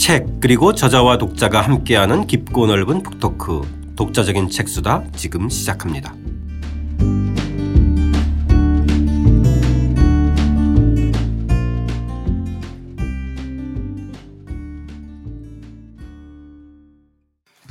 [0.00, 6.14] 책 그리고 저자와 독자가 함께하는 깊고 넓은 북토크 독자적인 책수다 지금 시작합니다.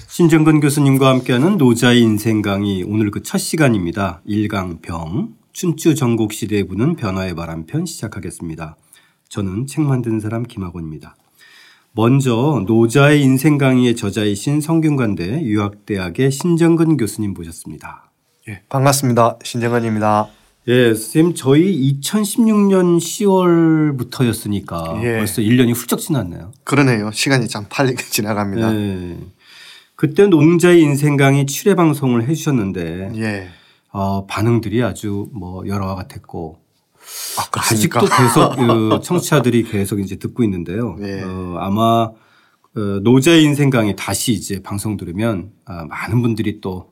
[0.08, 4.22] 신정근 교수님과 함께하는 노자의 인생 강의 오늘 그 첫 시간입니다.
[4.26, 8.78] 일강병 춘추 전국 시대에 부는 변화의 바람 편 시작하겠습니다.
[9.30, 11.16] 저는 책 만든 사람 김학원입니다.
[11.92, 18.12] 먼저 노자의 인생 강의의 저자이신 성균관대 유학대학의 신정근 교수님 모셨습니다.
[18.48, 19.40] 예, 반갑습니다.
[19.44, 20.28] 신정근입니다.
[20.68, 25.18] 예, 선생님 저희 2016년 10월부터였으니까 예.
[25.18, 26.52] 벌써 1년이 훌쩍 지났네요.
[26.64, 27.10] 그러네요.
[27.12, 28.76] 시간이 참 빨리 지나갑니다.
[28.76, 29.18] 예.
[29.96, 33.48] 그때 농자의 인생 강의 7회 방송을 해 주셨는데 예.
[33.92, 36.60] 어, 반응들이 아주 뭐 여러와 같았고
[37.52, 40.96] 아, 직도 계속 그 청취자들이 계속 이제 듣고 있는데요.
[41.00, 41.24] 네.
[41.24, 42.12] 어, 아마
[42.76, 46.92] 어, 노자의 인생 강의 다시 이제 방송 들으면 아, 많은 분들이 또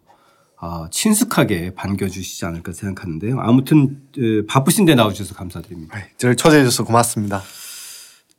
[0.60, 3.40] 어, 친숙하게 반겨주시지 않을까 생각하는데요.
[3.40, 5.96] 아무튼 어, 바쁘신데 나오셔서 감사드립니다.
[5.98, 7.42] 네, 저를 초대해 주셔서 고맙습니다.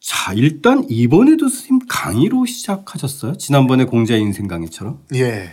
[0.01, 3.37] 자, 일단 이번에도 선생님 강의로 시작하셨어요?
[3.37, 5.01] 지난번에 공자 인 생 강의처럼?
[5.15, 5.51] 예.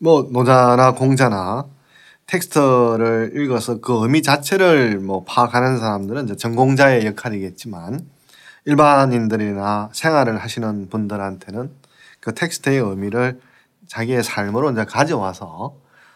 [0.00, 1.66] 뭐 노자나 공자나
[2.30, 8.06] 텍스트를 읽어서 그 의미 자체를 뭐 파악하는 사람들은 이제 전공자의 역할이겠지만
[8.66, 11.70] 일반인들이나 생활을 하시는 분들한테는
[12.20, 13.40] 그 텍스트의 의미를
[13.88, 15.74] 자기의 삶으로 이제 가져와서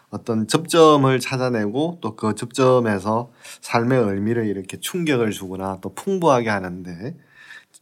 [0.09, 7.17] 어떤 접점을 찾아내고 또 그 접점에서 삶의 의미를 이렇게 충격을 주거나 또 풍부하게 하는데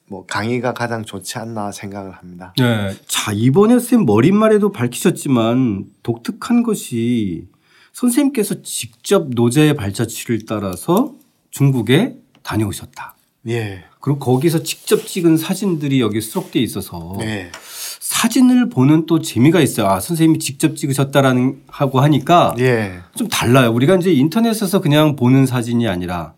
[0.08, 2.54] 뭐 강의가 가장 좋지 않나 생각을 합니다.
[2.58, 2.96] 네.
[3.06, 7.48] 자, 이번에 선생님 머릿말에도 밝히셨지만 독특한 것이
[7.94, 11.14] 선생님께서 직접 노제의 발자취를 따라서
[11.52, 13.16] 중국에 다녀오셨다.
[13.48, 13.86] 예.
[14.00, 17.52] 그리고 거기서 직접 찍은 사진들이 여기 수록돼 있어서 예.
[18.00, 19.88] 사진을 보는 또 재미가 있어요.
[19.88, 23.00] 아, 선생님이 직접 찍으셨다라는 하고 하니까 예.
[23.16, 23.72] 좀 달라요.
[23.72, 26.34] 우리가 이제 인터넷에서 그냥 보는 사진이 아니라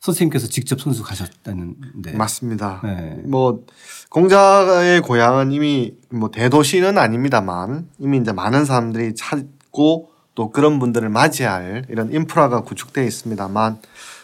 [0.00, 2.80] 선생님께서 직접 손수가셨다는데 맞습니다.
[2.84, 3.22] 네.
[3.24, 3.64] 뭐
[4.10, 11.86] 공자의 고향은 이미 뭐 대도시는 아닙니다만 이미 이제 많은 사람들이 찾고 또 그런 분들을 맞이할
[11.88, 13.78] 이런 인프라가 구축되어 있습니다만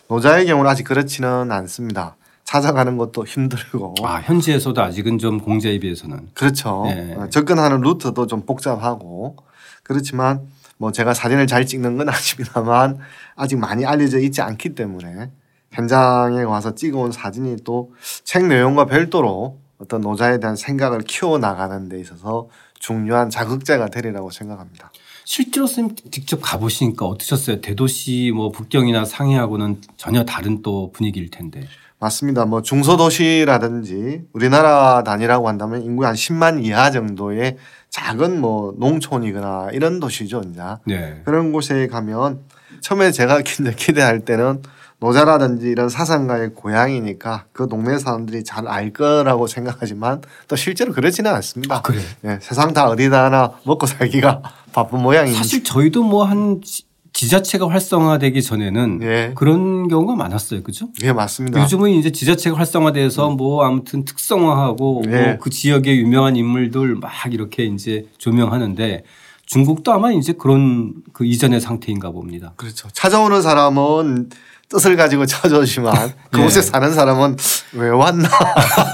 [0.09, 2.17] 노자의 경우는 아직 그렇지는 않습니다.
[2.45, 3.95] 찾아가는 것도 힘들고.
[4.03, 6.31] 아 현지에서도 아직은 좀 공자에 비해서는.
[6.35, 6.83] 그렇죠.
[6.87, 7.17] 네.
[7.31, 9.37] 접근하는 루트도 좀 복잡하고
[9.85, 12.99] 그렇지만 뭐 제가 사진을 잘 찍는 건 아닙니다만
[13.37, 15.31] 아직 많이 알려져 있지 않기 때문에
[15.71, 17.91] 현장에 와서 찍어온 사진이 또
[18.25, 22.49] 책 내용과 별도로 어떤 노자에 대한 생각을 키워 나가는 데 있어서
[22.81, 24.91] 중요한 자극제가 되리라고 생각합니다.
[25.31, 27.61] 실제로 선생님 직접 가보시니까 어떠셨어요?
[27.61, 31.69] 대도시 뭐 북경이나 상해하고는 전혀 다른 또 분위기일 텐데.
[32.01, 32.47] 맞습니다.
[32.47, 37.59] 뭐 중소도시라든지 우리나라 단위라고 한다면 인구 한 10만 이하 정도의
[37.91, 40.63] 작은 뭐 농촌이거나 이런 도시죠, 이제.
[40.85, 41.23] 네.
[41.25, 42.41] 그런 곳에 가면
[42.81, 43.43] 처음에 제가
[43.79, 44.63] 기대할 때는
[45.01, 51.77] 노자라든지 이런 사상가의 고향이니까 그 동네 사람들이 잘 알 거라고 생각하지만 또 실제로 그렇지는 않습니다.
[51.77, 52.01] 아, 그래.
[52.25, 55.43] 예, 세상 다 어디다 하나 먹고 살기가 바쁜 모양입니다.
[55.43, 56.61] 사실 저희도 뭐한
[57.13, 59.33] 지자체가 활성화되기 전에는 예.
[59.35, 60.63] 그런 경우가 많았어요.
[60.63, 60.89] 그죠?
[61.03, 61.61] 예, 맞습니다.
[61.63, 63.37] 요즘은 이제 지자체가 활성화돼서 음.
[63.37, 65.11] 뭐 아무튼 특성화하고 예.
[65.11, 69.03] 뭐그 지역의 유명한 인물들 막 이렇게 이제 조명하는데
[69.47, 72.53] 중국도 아마 이제 그런 그 이전의 상태인가 봅니다.
[72.57, 72.89] 그렇죠.
[72.93, 74.31] 찾아오는 사람은
[74.71, 76.67] 뜻을 가지고 찾아오지만 그곳에 네.
[76.67, 77.37] 사는 사람은
[77.75, 78.29] 왜 왔나.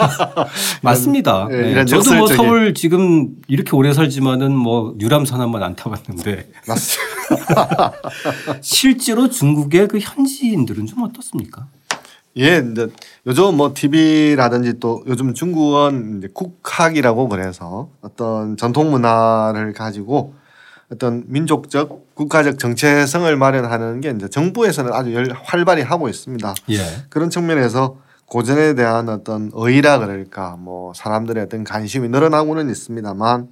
[0.83, 1.47] 맞습니다.
[1.51, 1.75] 네.
[1.75, 1.85] 네.
[1.85, 6.51] 저도 뭐 서울 지금 이렇게 오래 살지만은 뭐 유람선 한 번 안 타봤는데.
[6.67, 7.93] 맞습니다.
[8.63, 11.67] 실제로 중국의 그 현지인들은 좀 어떻습니까?
[12.37, 12.87] 예, 근데
[13.27, 20.35] 요즘 뭐 TV라든지 또 요즘 중국은 이제 국학이라고 그래서 어떤 전통 문화를 가지고
[20.93, 25.13] 어떤 민족적 국가적 정체성을 마련하는 게 이제 정부에서는 아주
[25.45, 26.55] 활발히 하고 있습니다.
[26.71, 26.79] 예.
[27.11, 33.49] 그런 측면에서 고전에 대한 어떤 의의라 그럴까 뭐 사람들의 어떤 관심이 늘어나고는 있습니다만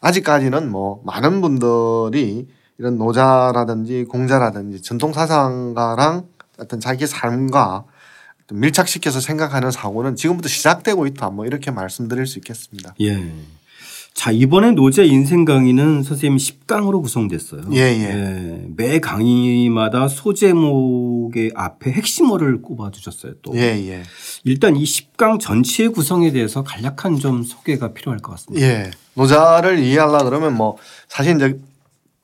[0.00, 2.46] 아직까지는 뭐 많은 분들이
[2.78, 6.26] 이런 노자라든지 공자라든지 전통 사상가랑
[6.58, 7.84] 어떤 자기 삶과
[8.50, 11.30] 밀착시켜서 생각하는 사고는 지금부터 시작되고 있다.
[11.30, 12.94] 뭐 이렇게 말씀드릴 수 있겠습니다.
[13.00, 13.32] 예.
[14.18, 17.60] 자, 이번에 노제 인생 강의는 선생님 10강으로 구성됐어요.
[17.74, 18.02] 예, 예.
[18.02, 18.66] 예.
[18.76, 23.54] 매 강의마다 소제목의 앞에 핵심어를 꼽아 주셨어요, 또.
[23.54, 24.02] 예, 예.
[24.42, 28.66] 일단 이 10강 전체의 구성에 대해서 간략한 좀 소개가 필요할 것 같습니다.
[28.66, 28.90] 예.
[29.14, 31.60] 노자를 이해하려 그러면 뭐 사실 이제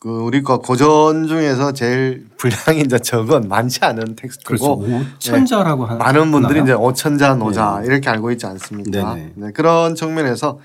[0.00, 5.06] 그 우리 거 고전 중에서 제일 분량이 이제 적은 많지 않은 텍스트고 그렇죠.
[5.16, 5.94] 오천자라고 네.
[5.94, 7.86] 많은 분들이 이제 오천자 노자 네.
[7.86, 9.14] 이렇게 알고 있지 않습니까?
[9.14, 10.58] 네, 그런 측면에서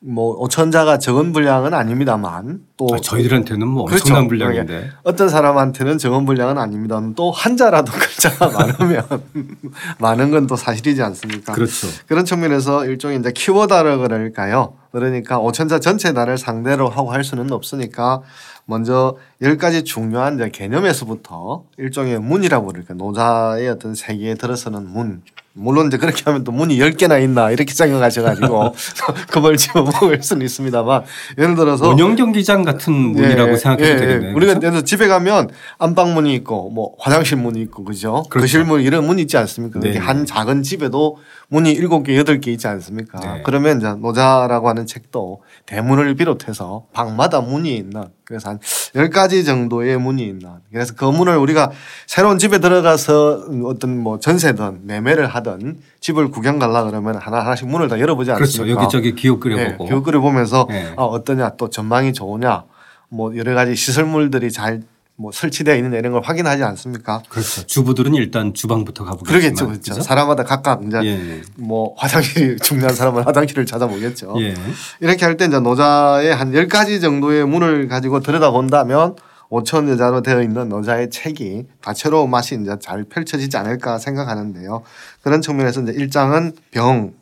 [0.00, 4.04] 뭐 오천자가 적은 분량은 아닙니다만 또 아, 저희들한테는 뭐 그렇죠.
[4.04, 7.02] 엄청난 분량인데 어떤 사람한테는 적은 분량은 아닙니다.
[7.16, 9.04] 또 한자라도 글자가 많으면
[9.98, 11.52] 많은 건 또 사실이지 않습니까?
[11.52, 11.88] 그렇죠.
[12.06, 14.74] 그런 측면에서 일종의 이제 키워드라 그럴까요?
[14.92, 18.22] 그러니까 오천자 전체 나를 상대로 하고 할 수는 없으니까
[18.70, 25.22] 먼저 열 가지 중요한 개념에서부터 일종의 문이라고 그럴까 노자의 어떤 세계에 들어서는 문.
[25.54, 28.74] 물론 이제 그렇게 하면 또 문이 열 개나 있나 이렇게 생각하셔가지고
[29.32, 31.02] 그걸 집어먹을 수는 있습니다만
[31.38, 33.96] 예를 들어서 원형 경기장 같은 문이라고 예, 생각해도 예, 예.
[33.96, 34.36] 되겠네요.
[34.36, 34.84] 우리가 그래서 그렇죠?
[34.84, 35.48] 집에 가면
[35.78, 38.22] 안방문이 있고 뭐 화장실 문이 있고 그죠?
[38.28, 38.42] 그렇죠.
[38.42, 39.80] 거실문 이런 문이 있지 않습니까?
[39.80, 39.96] 네.
[39.96, 41.16] 한 작은 집에도
[41.50, 43.18] 문이 일곱 개 여덟 개 있지 않습니까?
[43.20, 43.42] 네.
[43.42, 48.58] 그러면 이제 노자라고 하는 책도 대문을 비롯해서 방마다 문이 있는 그래서 한
[48.94, 51.70] 열 가지 정도의 문이 있는 그래서 그 문을 우리가
[52.06, 57.88] 새로운 집에 들어가서 어떤 뭐 전세든 매매를 하든 집을 구경 갈라 그러면 하나 하나씩 문을
[57.88, 58.80] 다 열어보지 않습니까?
[58.80, 58.98] 그렇죠.
[58.98, 60.92] 여기저기 기억 그려보고 네, 기억 그려보면서 네.
[60.96, 62.64] 아, 어떠냐 또 전망이 좋으냐
[63.10, 64.82] 뭐 여러 가지 시설물들이 잘
[65.20, 67.22] 뭐 설치되어 있는 이런 걸 확인하지 않습니까?
[67.28, 67.66] 그렇죠.
[67.66, 69.24] 주부들은 일단 주방부터 가보겠죠.
[69.32, 69.82] 그러겠죠, 그렇죠.
[69.92, 70.00] 그렇죠?
[70.02, 71.42] 사람마다 각각 이제 예.
[71.56, 74.34] 뭐 화장실이 중요한 사람은 화장실을 찾아보겠죠.
[74.40, 74.54] 예.
[75.00, 79.16] 이렇게 할 때 이제 노자의 한 열 가지 정도의 문을 가지고 들여다본다면
[79.50, 84.82] 오천 여자로 되어 있는 노자의 책이 다채로운 맛이 이제 잘 펼쳐지지 않을까 생각하는데요.
[85.22, 87.12] 그런 측면에서 이제 일장은 병,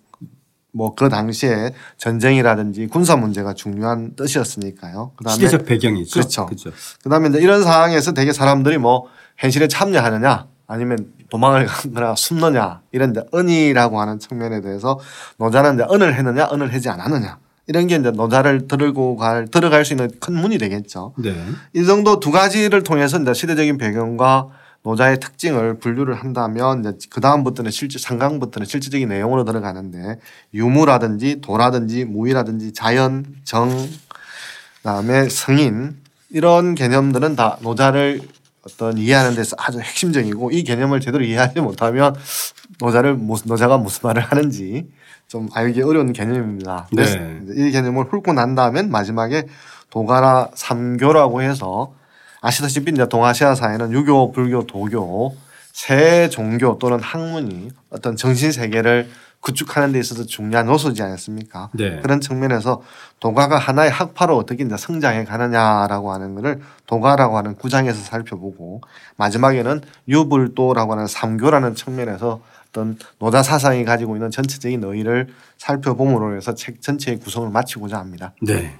[0.77, 5.13] 뭐 그 당시에 전쟁이라든지 군사 문제가 중요한 뜻이었으니까요.
[5.17, 6.13] 그다음에 시대적 배경이죠.
[6.13, 6.47] 그렇죠.
[6.47, 6.71] 그렇죠.
[7.03, 9.07] 그다음에 이제 이런 상황에서 되게 사람들이 뭐
[9.39, 14.99] 현실에 참여하느냐 아니면 도망을 가거나 숨느냐 이런 데 은이라고 하는 측면에 대해서
[15.39, 19.93] 노자는 이제 은을 했느냐 은을 하지 않았느냐 이런 게 이제 노자를 들고 갈 들어갈 수
[19.93, 21.15] 있는 큰 문이 되겠죠.
[21.19, 21.35] 네.
[21.75, 24.49] 이 정도 두 가지를 통해서 이제 시대적인 배경과
[24.83, 30.21] 노자의 특징을 분류를 한다면 이제 그 다음부터는 실제 상강부터는 실질적인 내용으로 들어가는데
[30.55, 33.71] 유무라든지 도라든지 무이라든지 자연 정
[34.77, 35.97] 그다음에 성인
[36.31, 38.21] 이런 개념들은 다 노자를
[38.67, 42.15] 어떤 이해하는 데서 아주 핵심적이고 이 개념을 제대로 이해하지 못하면
[42.81, 44.89] 노자를 노자가 무슨 말을 하는지
[45.29, 46.89] 좀 알기 어려운 개념입니다.
[46.93, 47.41] 네.
[47.57, 49.47] 이 개념을 훑고 난 다음엔 마지막에
[49.91, 51.95] 도가라 삼교라고 해서
[52.47, 55.37] 아시다시피 이제 동아시아 사회는 유교, 불교, 도교
[55.73, 59.09] 세 종교 또는 학문이 어떤 정신 세계를
[59.41, 61.71] 구축하는 데 있어서 중요한 요소지 않습니까?
[61.73, 62.01] 네.
[62.03, 62.83] 그런 측면에서
[63.19, 68.81] 도가가 하나의 학파로 어떻게 이제 성장해 가느냐라고 하는 것을 도가라고 하는 구장에서 살펴보고
[69.17, 75.29] 마지막에는 유불도라고 하는 삼교라는 측면에서 어떤 노자 사상이 가지고 있는 전체적인 의의를
[75.59, 78.35] 살펴봄으로 해서 책 전체의 구성을 마치고자 합니다.
[78.41, 78.79] 네.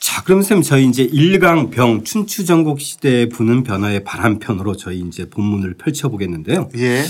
[0.00, 5.74] 자, 그럼 쌤 저희 이제 일강병 춘추 전국 시대에 부는 변화의 바람편으로 저희 이제 본문을
[5.74, 6.68] 펼쳐 보겠는데요.
[6.76, 7.04] 예.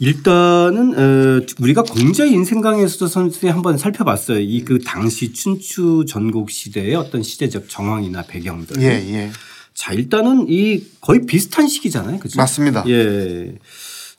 [0.00, 4.38] 일단은 어, 우리가 공자 인생강에서도 선생님 한번 살펴봤어요.
[4.40, 8.80] 이 그 당시 춘추 전국 시대의 어떤 시대적 정황이나 배경들.
[8.82, 9.30] 예, 예.
[9.74, 12.18] 자, 일단은 이 거의 비슷한 시기잖아요.
[12.20, 12.36] 그죠?
[12.36, 12.84] 맞습니다.
[12.88, 13.54] 예.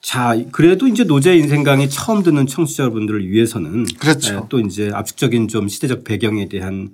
[0.02, 4.48] 자, 그래도 이제 노제 인생 강의 처음 듣는 청취자분들을 위해서는 그렇죠.
[4.50, 6.90] 또 이제 압축적인 좀 시대적 배경에 대한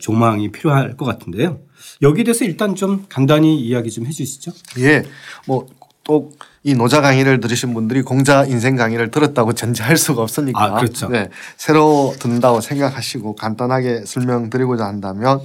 [0.00, 1.60] 조망이 필요할 것 같은데요.
[2.02, 4.52] 여기에 대해서 일단 좀 간단히 이야기 좀 해 주시죠.
[4.78, 5.04] 예.
[5.46, 5.66] 뭐
[6.04, 6.30] 또
[6.64, 10.64] 이 노자 강의를 들으신 분들이 공자 인생 강의를 들었다고 전제할 수가 없으니까.
[10.64, 11.08] 아, 그렇죠.
[11.08, 11.28] 네.
[11.56, 15.40] 새로 듣는다고 생각하시고 간단하게 설명드리고자 한다면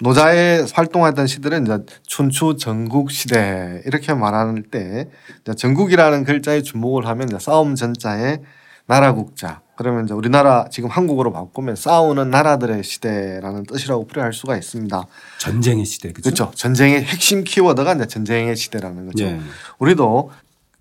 [0.00, 5.08] 노자의 활동하던 시들은 이제 춘추 전국 시대 이렇게 말할 때
[5.56, 8.40] 전국이라는 글자에 주목을 하면 이제 싸움 전자에
[8.86, 15.06] 나라 국자 그러면 이제 우리나라 지금 한국어로 바꾸면 싸우는 나라들의 시대라는 뜻이라고 풀이할 수가 있습니다.
[15.38, 16.46] 전쟁의 시대 그렇죠?
[16.46, 16.50] 그렇죠.
[16.54, 19.24] 전쟁의 핵심 키워드가 이제 전쟁의 시대라는 거죠.
[19.24, 19.40] 예.
[19.78, 20.30] 우리도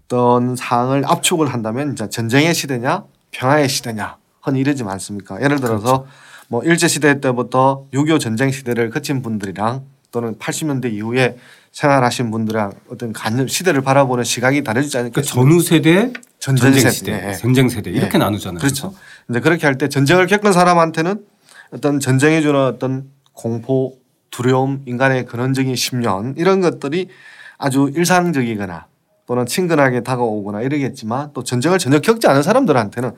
[0.05, 5.41] 어떤 사항을 압축을 한다면 이제 전쟁의 시대냐 평화의 시대냐 흔히 이러지 않습니까?
[5.41, 6.07] 예를 들어서 그렇죠.
[6.47, 11.37] 뭐 일제 시대 때부터 6.25 전쟁 시대를 거친 분들이랑 또는 80년대 이후에
[11.75, 15.21] 생활하신 분들이랑 어떤 간접 시대를 바라보는 시각이 다르지 않을까?
[15.21, 17.33] 그러니까 전후 세대, 전쟁, 전쟁 시대, 네.
[17.33, 18.17] 전쟁 세대 이렇게 네.
[18.19, 18.59] 나누잖아요.
[18.59, 18.93] 그렇죠.
[19.27, 21.25] 근데 그렇게 할 때 전쟁을 겪은 사람한테는
[21.71, 23.97] 어떤 전쟁이 주는 어떤 공포,
[24.31, 27.09] 두려움, 인간의 근원적인 심연 이런 것들이
[27.57, 28.87] 아주 일상적이거나
[29.27, 33.11] 또는 친근하게 다가오거나 이러겠지만 또 전쟁을 전혀 겪지 않은 사람들한테는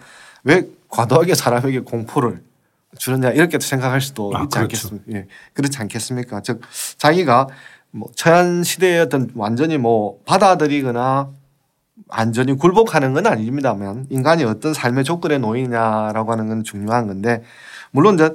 [0.46, 2.42] 왜 과도하게 사람에게 공포를
[2.98, 4.88] 주느냐 이렇게 생각할 수도 아, 있지 그렇죠.
[4.88, 5.20] 않겠습니까?
[5.20, 5.28] 예.
[5.54, 6.42] 그렇지 않겠습니까?
[6.42, 6.62] 즉
[6.98, 7.50] 자기가
[7.98, 11.30] 뭐 처한 시대의 어떤 완전히 뭐 받아들이거나
[12.10, 17.44] 완전히 굴복하는 건 아닙니다만 인간이 어떤 삶의 조건에 놓이냐라고 하는 건 중요한 건데
[17.92, 18.34] 물론 이제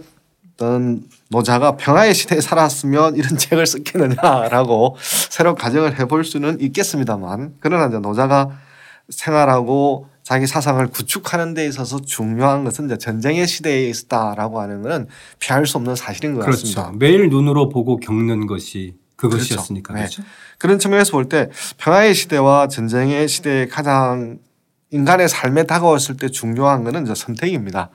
[0.55, 7.99] 어떤 노자가 평화의 시대에 살았으면 이런 책을 썼겠느냐라고 새로 가정을 해볼 수는 있겠습니다만 그러나 이제
[7.99, 8.51] 노자가
[9.09, 15.09] 생활하고 자기 사상을 구축하는 데 있어서 중요한 것은 이제 전쟁의 시대에 있었다라고 하는 것은
[15.41, 16.63] 피할 수 없는 사실인 것 그렇죠.
[16.63, 16.93] 같습니다.
[16.97, 18.95] 매일 눈으로 보고 겪는 것이
[19.29, 20.17] 그것이었으니까 그렇죠.
[20.17, 20.23] 그렇죠.
[20.23, 20.29] 네.
[20.59, 21.49] 그런 측면에서 볼 때
[21.79, 24.39] 평화의 시대와 전쟁의 시대에 가장
[24.91, 27.91] 인간의 삶에 다가왔을 때 중요한 것은 이제 선택입니다.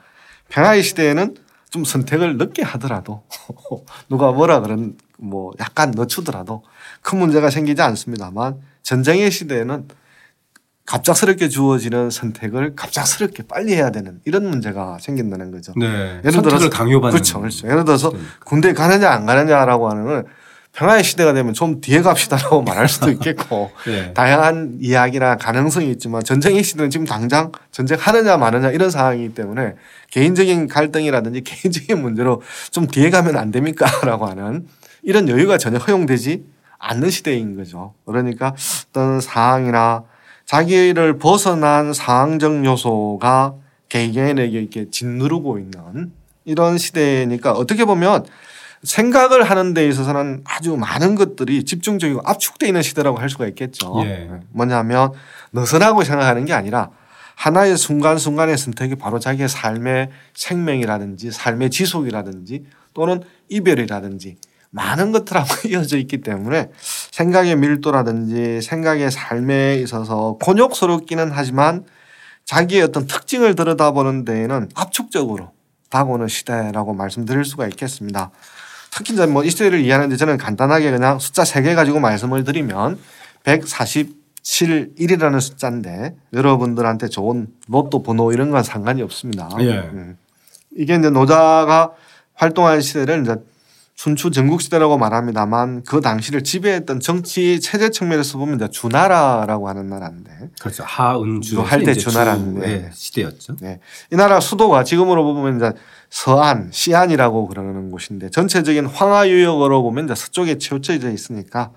[0.48, 1.36] 평화의 시대에는
[1.70, 3.24] 좀 선택을 늦게 하더라도
[4.08, 6.64] 누가 뭐라 그런 뭐 약간 늦추더라도
[7.02, 9.88] 큰 문제가 생기지 않습니다만 전쟁의 시대에는
[10.86, 15.74] 갑작스럽게 주어지는 선택을 갑작스럽게 빨리 해야 되는 이런 문제가 생긴다는 거죠.
[15.76, 15.86] 네.
[15.86, 17.68] 예를 선택을 들어서 강요받는 그렇죠, 그렇죠.
[17.68, 18.10] 예를 들어서
[18.46, 20.24] 군대 가느냐 안 가느냐라고 하는 걸
[20.78, 24.12] 평화의 시대가 되면 좀 뒤에 갑시다라고 말할 수도 있겠고 네.
[24.14, 29.74] 다양한 이야기나 가능성이 있지만 전쟁의 시대는 지금 당장 전쟁하느냐 마느냐 이런 상황이기 때문에
[30.12, 34.68] 개인적인 갈등이라든지 개인적인 문제로 좀 뒤에 가면 안 됩니까라고 하는
[35.02, 36.44] 이런 여유가 전혀 허용되지
[36.78, 37.94] 않는 시대인 거죠.
[38.06, 38.54] 그러니까
[38.90, 40.04] 어떤 상황이나
[40.46, 43.54] 자기를 벗어난 상황적 요소가
[43.88, 46.12] 개개인에게 이렇게 짓누르고 있는
[46.44, 48.24] 이런 시대니까 어떻게 보면
[48.82, 53.94] 생각을 하는 데 있어서는 아주 많은 것들이 집중적이고 압축되어 있는 시대라고 할 수가 있겠죠.
[54.04, 54.30] 예.
[54.50, 55.12] 뭐냐면
[55.52, 56.90] 느슨하고 생각하는 게 아니라
[57.34, 64.36] 하나의 순간순간의 선택이 바로 자기의 삶의 생명이라든지 삶의 지속이라든지 또는 이별이라든지
[64.70, 66.70] 많은 것들하고 이어져 있기 때문에
[67.12, 71.84] 생각의 밀도라든지 생각의 삶에 있어서 곤욕스럽기는 하지만
[72.44, 75.52] 자기의 어떤 특징을 들여다보는 데에는 압축적으로
[75.90, 78.30] 다가오는 시대라고 말씀드릴 수가 있겠습니다.
[78.98, 82.98] 특히 이제 뭐이 시대를 이해하는데 저는 간단하게 그냥 숫자 세 개 가지고 말씀을 드리면
[83.44, 84.12] 147
[84.42, 89.48] 1이라는 숫자인데 여러분들한테 좋은 로또 번호 이런 건 상관이 없습니다.
[89.60, 89.70] 예.
[89.92, 90.16] 음.
[90.76, 91.92] 이게 이제 노자가
[92.34, 93.36] 활동한 시대를 이제
[93.94, 100.30] 순추 전국 시대라고 말합니다만 그 당시를 지배했던 정치 체제 측면에서 보면 이제 주나라라고 하는 나라인데
[100.60, 103.56] 그렇죠 하은주 할때 주나라인데 네, 시대였죠.
[103.60, 103.80] 네.
[104.12, 105.72] 이 나라 수도가 지금으로 보면 이제
[106.10, 111.70] 서안 시안이라고 그러는 곳인데 전체적인 황하 유역으로 보면 이제 서쪽에 치우쳐져 있으니까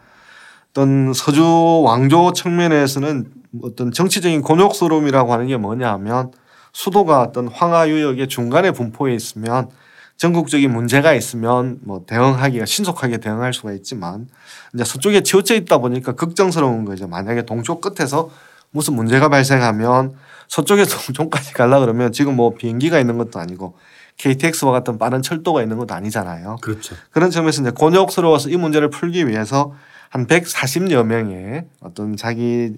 [0.71, 3.25] 어떤 서주 왕조 측면에서는
[3.63, 6.31] 어떤 정치적인 곤욕스러움이라고 하는 게 뭐냐 하면
[6.71, 9.69] 수도가 어떤 황하 유역의 중간에 분포해 있으면
[10.15, 14.27] 전국적인 문제가 있으면 뭐 대응하기가 신속하게 대응할 수가 있지만
[14.73, 17.07] 이제 서쪽에 치우쳐 있다 보니까 걱정스러운 거죠.
[17.07, 18.29] 만약에 동쪽 끝에서
[18.69, 20.13] 무슨 문제가 발생하면
[20.47, 23.75] 서쪽에서 동쪽까지 가려 그러면 지금 뭐 비행기가 있는 것도 아니고
[24.21, 26.57] KTX와 같은 빠른 철도가 있는 것도 아니잖아요.
[26.61, 26.95] 그렇죠.
[27.09, 29.73] 그런 점에서 이제 곤욕스러워서 이 문제를 풀기 위해서
[30.09, 32.77] 한 140여 명의 어떤 자기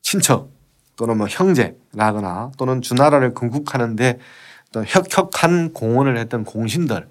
[0.00, 0.48] 친척
[0.96, 4.18] 또는 뭐 형제라거나 또는 주나라를 건국하는데
[4.74, 7.06] 혁혁한 공헌을 했던 공신들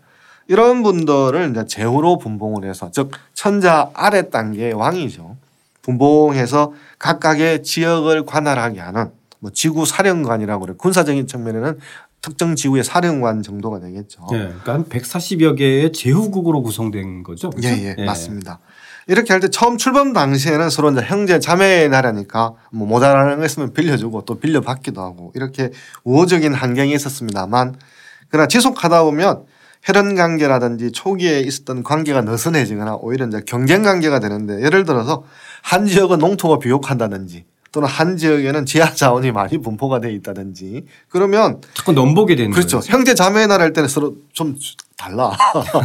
[0.47, 5.37] 이런 분들을 이제 제후로 분봉을 해서 즉 천자 아래 단계의 왕이죠.
[5.83, 11.79] 분봉해서 각각의 지역을 관할하게 하는 뭐 지구 사령관이라고 그래 군사적인 측면에는
[12.21, 14.21] 특정 지구의 사령관 정도가 되겠죠.
[14.33, 17.49] 예, 그러니까 한 140여 개의 제후국으로 구성된 거죠.
[17.49, 17.67] 그렇죠?
[17.67, 18.59] 예, 예, 예, 맞습니다.
[19.07, 23.73] 이렇게 할 때 처음 출범 당시에는 서로 이제 형제 자매의 나라니까 뭐 모자라는 거 있으면
[23.73, 25.71] 빌려주고 또 빌려받기도 하고 이렇게
[26.03, 27.75] 우호적인 환경이 있었습니다만
[28.29, 29.45] 그러나 지속하다 보면
[29.81, 35.23] 혈연 관계라든지 초기에 있었던 관계가 느슨해지거나 오히려 이제 경쟁 관계가 되는데 예를 들어서
[35.63, 41.93] 한 지역은 농토가 비옥한다든지 또는 한 지역에는 지하 자원이 많이 분포가 돼 있다든지 그러면 자꾸
[41.93, 42.79] 넘보게 되는 그렇죠.
[42.79, 42.91] 거예요.
[42.91, 44.57] 형제 자매 나라 할 때는 서로 좀
[44.97, 45.31] 달라.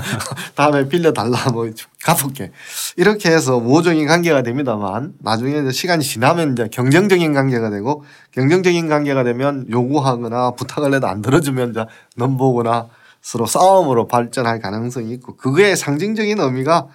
[0.57, 1.71] 다음에 빌려 달라 뭐
[2.03, 2.51] 갚을게.
[2.97, 9.23] 이렇게 해서 우호적인 관계가 됩니다만 나중에 이제 시간이 지나면 이제 경쟁적인 관계가 되고 경쟁적인 관계가
[9.23, 12.89] 되면 요구하거나 부탁을 해도 안 들어주면 이제 넘보거나
[13.23, 16.89] 서로 싸움으로 발전할 가능성이 있고 그거의 상징적인 의미가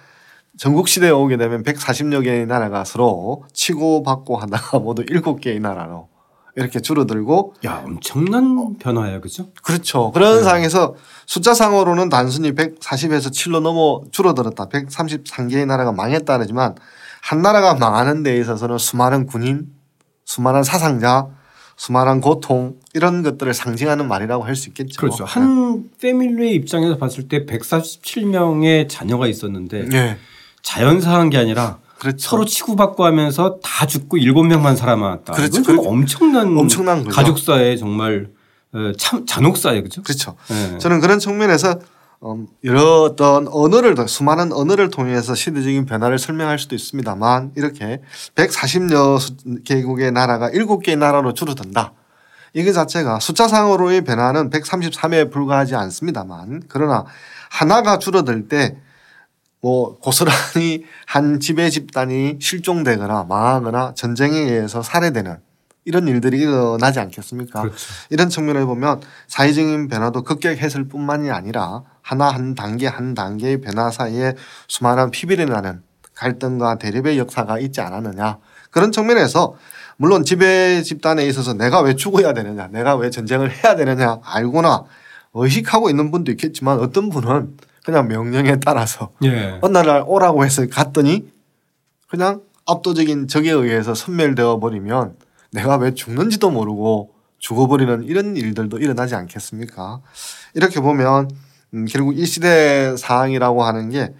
[0.58, 6.08] 전국 시대에 오게 되면 140여 개의 나라가 서로 치고받고 하다가 모두 7개의 나라로
[6.54, 9.48] 이렇게 줄어들고 야 엄청난 변화예요, 그렇죠?
[9.62, 10.12] 그렇죠.
[10.12, 10.42] 그런 네.
[10.42, 10.94] 상황에서
[11.26, 14.68] 숫자상으로는 단순히 140에서 7로 넘어 줄어들었다.
[14.68, 16.74] 133개의 나라가 망했다 그러지만
[17.22, 19.68] 한 나라가 망하는 데 있어서는 수많은 군인,
[20.26, 21.28] 수많은 사상자,
[21.76, 25.00] 수많은 고통 이런 것들을 상징하는 말이라고 할 수 있겠죠.
[25.00, 25.24] 그렇죠.
[25.24, 25.82] 한 네.
[26.02, 30.18] 패밀리의 입장에서 봤을 때 147명의 자녀가 있었는데 네.
[30.62, 32.30] 자연사한 게 아니라 그렇죠.
[32.30, 35.34] 서로 치고받고 하면서 다 죽고 일곱 명만 살아남았다.
[35.34, 35.60] 그렇죠.
[35.60, 38.28] 이건 그 엄청난, 엄청난 가족사에 정말
[38.72, 40.02] 어, 참 잔혹사예요, 그렇죠?
[40.02, 40.36] 그렇죠.
[40.48, 40.78] 네.
[40.78, 41.78] 저는 그런 측면에서
[42.24, 48.00] 음, 여러 어떤 언어를 수많은 언어를 통해서 시대적인 변화를 설명할 수도 있습니다만 이렇게
[48.36, 51.92] 140여 개국의 나라가 7개의 나라로 줄어든다.
[52.54, 57.04] 이게 자체가 숫자상으로의 변화는 133에 불과하지 않습니다만 그러나
[57.50, 58.76] 하나가 줄어들 때
[59.62, 65.38] 뭐 고스란히 한 지배 집단이 실종되거나 망하거나 전쟁에 의해서 살해되는
[65.84, 67.62] 이런 일들이 일어나지 않겠습니까?
[67.62, 67.78] 그렇죠.
[68.10, 74.34] 이런 측면을 보면 사회적인 변화도 급격했을 뿐만이 아니라 하나 한 단계 한 단계의 변화 사이에
[74.66, 75.82] 수많은 피비리 나는
[76.14, 78.38] 갈등과 대립의 역사가 있지 않았느냐.
[78.70, 79.54] 그런 측면에서
[79.96, 84.84] 물론 지배 집단에 있어서 내가 왜 죽어야 되느냐, 내가 왜 전쟁을 해야 되느냐 알거나
[85.34, 89.58] 의식하고 있는 분도 있겠지만 어떤 분은 그냥 명령에 따라서 예.
[89.60, 91.30] 어느 날 오라고 해서 갔더니
[92.08, 95.16] 그냥 압도적인 적에 의해서 섬멸되어 버리면
[95.50, 100.00] 내가 왜 죽는지도 모르고 죽어버리는 이런 일들도 일어나지 않겠습니까?
[100.54, 101.28] 이렇게 보면
[101.74, 104.14] 음, 결국 이 시대 상황이라고 하는 게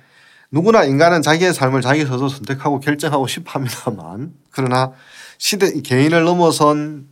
[0.51, 4.93] 누구나 인간은 자기의 삶을 자기 스스로 선택하고 결정하고 싶어 합니다만 그러나
[5.39, 7.09] 시대 개인을 넘어선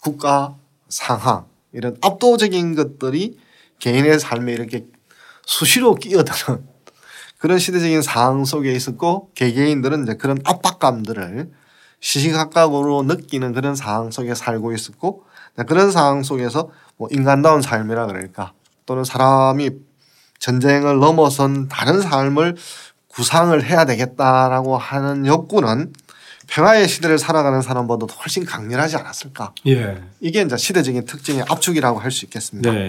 [0.00, 0.56] 국가
[0.88, 3.38] 상황 이런 압도적인 것들이
[3.80, 4.86] 개인의 삶에 이렇게
[5.46, 6.64] 수시로 끼어드는
[7.38, 11.50] 그런 시대적인 상황 속에 있었고 개개인들은 이제 그런 압박감들을
[12.00, 15.24] 시시각각으로 느끼는 그런 상황 속에 살고 있었고
[15.66, 18.52] 그런 상황 속에서 뭐 인간다운 삶이라 그럴까
[18.86, 19.70] 또는 사람이
[20.38, 22.56] 전쟁을 넘어선 다른 삶을
[23.08, 25.92] 구상을 해야 되겠다라고 하는 욕구는
[26.46, 29.54] 평화의 시대를 살아가는 사람보다 훨씬 강렬하지 않았을까.
[29.66, 30.02] 예.
[30.20, 32.70] 이게 이제 시대적인 특징의 압축이라고 할 수 있겠습니다.
[32.70, 32.88] 네.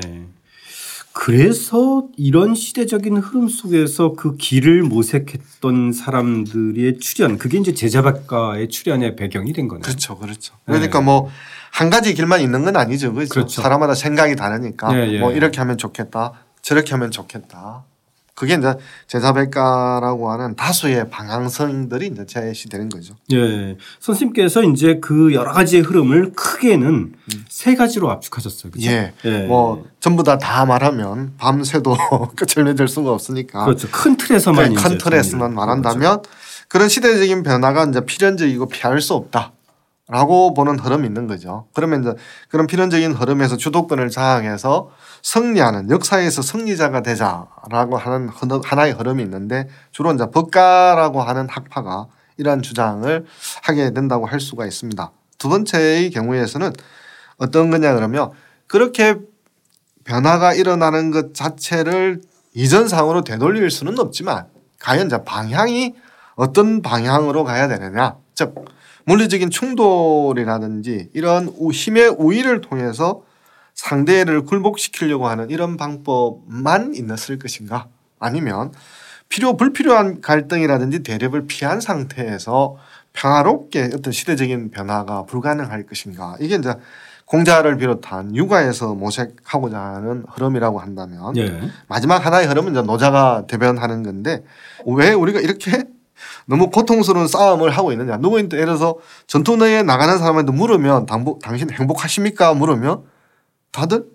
[1.18, 9.54] 그래서 이런 시대적인 흐름 속에서 그 길을 모색했던 사람들의 출현, 그게 이제 제자박가의 출현의 배경이
[9.54, 9.82] 된 거네요.
[9.82, 10.56] 그렇죠, 그렇죠.
[10.66, 11.06] 그러니까 네.
[11.06, 13.30] 뭐한 가지 길만 있는 건 아니죠, 그렇죠?
[13.30, 13.62] 그렇죠.
[13.62, 17.86] 사람마다 생각이 다르니까 네, 뭐 이렇게 하면 좋겠다, 저렇게 하면 좋겠다.
[18.36, 18.76] 그게 이제
[19.08, 23.16] 제자백가라고 하는 다수의 방향성들이 이제 제시되는 거죠.
[23.32, 23.78] 예.
[24.02, 27.46] 선생님께서 이제 그 여러 가지의 흐름을 크게는 음.
[27.48, 28.72] 세 가지로 압축하셨어요.
[28.74, 28.92] 그죠?
[28.92, 29.14] 예.
[29.24, 29.44] 예.
[29.48, 31.96] 뭐 전부 다 다 말하면 밤새도
[32.36, 33.64] 끝을 맺을 수가 없으니까.
[33.66, 33.88] 그렇죠.
[33.90, 36.30] 큰 틀에서만 네, 큰 틀에서만 말한다면 그렇죠.
[36.68, 39.54] 그런 시대적인 변화가 이제 필연적이고 피할 수 없다.
[40.08, 41.68] 라고 보는 흐름이 있는 거죠.
[41.74, 42.14] 그러면 이제
[42.50, 44.92] 그런 필연적인 흐름에서 주도권을 장악해서
[45.24, 48.30] 승리하는 역사에서 승리자가 되자라고 하는
[48.64, 52.06] 하나의 흐름이 있는데 주로 이제 법가라고 하는 학파가
[52.38, 53.26] 이러한 주장을
[53.64, 55.12] 하게 된다고 할 수가 있습니다.
[55.40, 56.72] 두 번째의 경우에서는
[57.38, 58.30] 어떤 거냐 그러면
[58.68, 59.16] 그렇게
[60.04, 62.22] 변화가 일어나는 것 자체를
[62.54, 64.46] 이전 상으로 되돌릴 수는 없지만
[64.80, 65.96] 과연 이제 방향이
[66.36, 68.54] 어떤 방향으로 가야 되느냐 즉
[69.06, 73.24] 물리적인 충돌이라든지 이런 힘의 우위를 통해서
[73.74, 77.88] 상대를 굴복시키려고 하는 이런 방법만 있었을 것인가
[78.20, 78.72] 아니면
[79.30, 82.78] 필요 불필요한 갈등이라든지 대립을 피한 상태에서
[83.14, 86.74] 평화롭게 어떤 시대적인 변화가 불가능할 것인가 이게 이제
[87.26, 91.60] 공자를 비롯한 육아에서 모색하고자 하는 흐름이라고 한다면 예.
[91.88, 94.44] 마지막 하나의 흐름은 이제 노자가 대변하는 건데
[94.86, 95.86] 왜 우리가 이렇게
[96.46, 98.96] 너무 고통스러운 싸움을 하고 있느냐 누구인데 예를 들어서
[99.28, 101.06] 전투 내에 나가는 사람한테 물으면
[101.42, 103.04] 당신 행복하십니까 물으면
[103.72, 104.06] 다들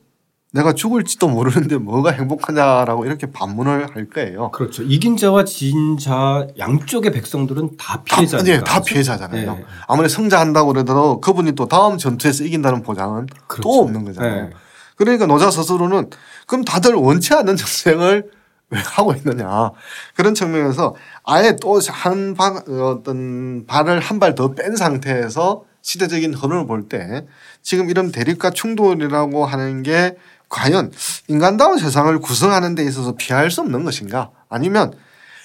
[0.53, 4.51] 내가 죽을지도 모르는데 뭐가 행복하냐라고 이렇게 반문을 할 거예요.
[4.51, 4.83] 그렇죠.
[4.83, 8.39] 이긴 자와 진 자 양쪽의 백성들은 다 피해자니까.
[8.39, 9.55] 다, 네, 다 피해자잖아요.
[9.55, 9.65] 네.
[9.87, 13.63] 아무리 성자한다고 그러더라도 그분이 또 다음 전투에서 이긴다는 보장은 그렇죠.
[13.63, 14.43] 또 없는 거잖아요.
[14.47, 14.51] 네.
[14.97, 16.11] 그러니까 노자 스스로는
[16.49, 18.31] 그럼 다들 원치 않는 전쟁을
[18.71, 19.71] 왜 하고 있느냐.
[20.15, 22.35] 그런 측면에서 아예 또한
[22.83, 27.27] 어떤 발을 한 발 더 뺀 상태에서 시대적인 흐름을 볼 때
[27.63, 30.17] 지금 이런 대립과 충돌이라고 하는 게
[30.49, 30.93] 과연
[31.29, 34.31] 인간다운 세상을 구성하는 데 있어서 피할 수 없는 것인가?
[34.49, 34.93] 아니면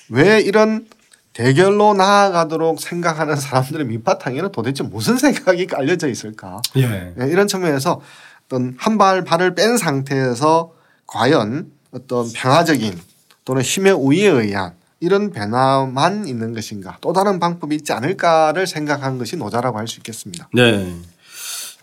[0.10, 0.88] 왜 이런
[1.34, 6.62] 대결로 나아가도록 생각하는 사람들의 밑바탕에는 도대체 무슨 생각이 깔려져 있을까?
[6.78, 7.14] 예.
[7.16, 8.02] 네, 이런 측면에서
[8.46, 10.72] 어떤 한 발 발을 뺀 상태에서
[11.08, 13.00] 과연 어떤 평화적인
[13.45, 19.38] 또는 힘의 우위에 의한 이런 변화만 있는 것인가 또 다른 방법이 있지 않을까를 생각한 것이
[19.38, 20.49] 노자라고 할 수 있겠습니다.
[20.53, 20.93] 네.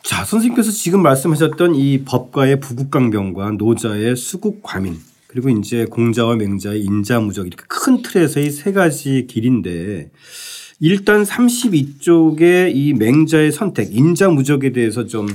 [0.03, 4.99] 자, 선생님께서 지금 말씀하셨던 이 법가의 부국강병과 노자의 수국과민
[5.29, 10.11] 그리고 이제 공자와 맹자의 인자무적 이렇게 큰 틀에서의 세 가지 길인데
[10.81, 15.29] 일단 32쪽의 이 맹자의 선택 인자무적에 대해서 좀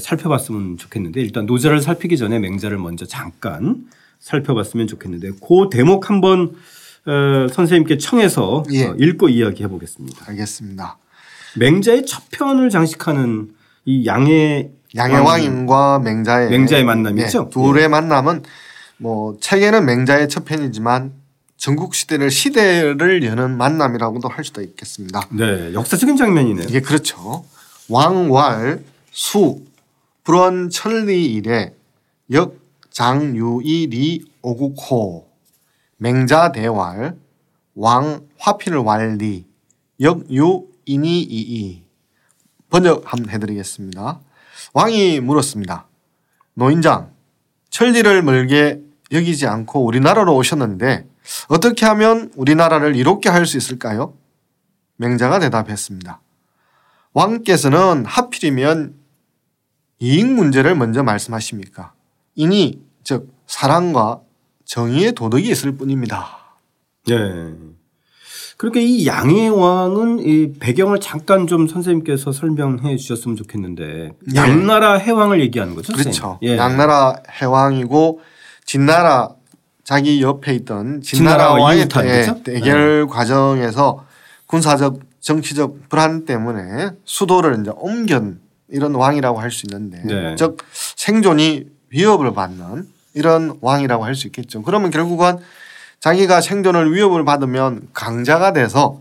[0.00, 3.84] 살펴봤으면 좋겠는데 일단 노자를 살피기 전에 맹자를 먼저 잠깐
[4.20, 6.54] 살펴봤으면 좋겠는데 그 대목 한번
[7.06, 8.86] 어, 선생님께 청해서 예.
[8.86, 10.26] 어, 읽고 이야기해 보겠습니다.
[10.28, 10.98] 알겠습니다.
[11.56, 13.50] 맹자의 첫 편을 장식하는
[13.86, 17.44] 이 양의 양의 왕인과 맹자의 맹자의 만남이죠.
[17.44, 17.88] 네, 둘의 예.
[17.88, 18.42] 만남은
[18.98, 21.12] 뭐 책에는 맹자의 첫 편이지만
[21.56, 25.26] 전국 시대를 시대를 여는 만남이라고도 할 수도 있겠습니다.
[25.30, 26.66] 네, 역사적인 장면이네요.
[26.68, 27.44] 이게 그렇죠.
[27.88, 29.62] 왕왈 수
[30.24, 31.72] 불원 천리 이래
[32.32, 32.59] 역
[32.90, 35.28] 장유이 리 오국호
[35.98, 37.16] 맹자대왈
[37.74, 39.46] 왕 화필 왈리
[40.00, 41.84] 역유 이니이이
[42.68, 44.20] 번역 한번 해드리겠습니다.
[44.72, 45.86] 왕이 물었습니다.
[46.54, 47.12] 노인장
[47.70, 48.80] 천리를 멀게
[49.12, 51.06] 여기지 않고 우리나라로 오셨는데
[51.48, 54.14] 어떻게 하면 우리나라를 이롭게 할 수 있을까요?
[54.96, 56.20] 맹자가 대답했습니다.
[57.12, 58.94] 왕께서는 하필이면
[60.00, 61.92] 이익 문제를 먼저 말씀하십니까?
[62.40, 64.20] 이니 즉 사랑과
[64.64, 66.38] 정의의 도덕이 있을 뿐입니다.
[67.06, 67.16] 네.
[68.56, 74.36] 그렇게 이 양의 왕은 이 배경을 잠깐 좀 선생님께서 설명해 주셨으면 좋겠는데 예.
[74.36, 75.92] 양나라 해왕을 얘기하는 거죠.
[75.92, 76.38] 그렇죠.
[76.42, 76.56] 예.
[76.56, 78.20] 양나라 해왕이고
[78.64, 79.30] 진나라
[79.84, 83.06] 자기 옆에 있던 진나라 와의 대, 대결 네.
[83.06, 84.06] 과정에서
[84.46, 90.36] 군사적 정치적 불안 때문에 수도를 이제 옮긴 이런 왕이라고 할 수 있는데 네.
[90.36, 94.62] 즉 생존이 위협을 받는 이런 왕이라고 할 수 있겠죠.
[94.62, 95.38] 그러면 결국은
[96.00, 99.00] 자기가 생존을 위협을 받으면 강자가 돼서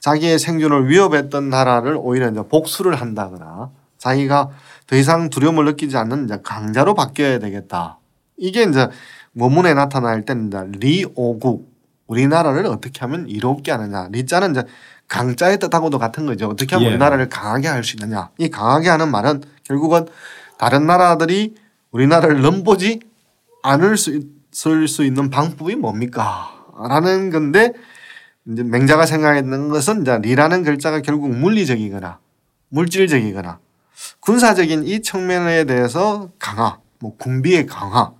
[0.00, 4.50] 자기의 생존을 위협했던 나라를 오히려 이제 복수를 한다거나 자기가
[4.86, 7.98] 더 이상 두려움을 느끼지 않는 이제 강자로 바뀌어야 되겠다.
[8.36, 8.88] 이게 이제
[9.36, 11.70] 원문에 나타날 때는 이제 리오국
[12.06, 14.08] 우리나라를 어떻게 하면 이롭게 하느냐.
[14.10, 14.64] 리자는 이제
[15.06, 16.48] 강자의 뜻하고도 같은 거죠.
[16.48, 16.90] 어떻게 하면 예.
[16.92, 18.30] 우리나라를 강하게 할 수 있느냐.
[18.38, 20.06] 이 강하게 하는 말은 결국은
[20.58, 21.54] 다른 나라들이
[21.92, 23.00] 우리나라를 넘보지
[23.62, 24.20] 않을 수
[24.52, 26.50] 쓸수 있는 방법이 뭡니까?
[26.88, 27.72] 라는 건데
[28.46, 32.18] 이제 맹자가 생각했는 것은 이제 리라는 글자가 결국 물리적이거나
[32.70, 33.58] 물질적이거나
[34.20, 38.12] 군사적인 이 측면에 대해서 강화, 뭐 군비의 강화,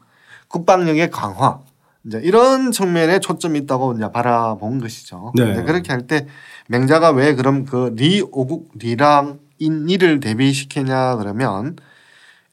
[0.48, 1.60] 국방력의 강화
[2.04, 5.32] 이제 이런 측면에 초점이 있다고 이제 바라본 것이죠.
[5.36, 5.62] 네.
[5.64, 6.26] 그렇게 할 때
[6.68, 11.76] 맹자가 왜 그럼 그 리 오국 리랑 인리를 대비시키냐 그러면